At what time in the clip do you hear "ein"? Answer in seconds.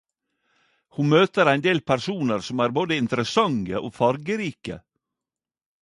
1.51-1.65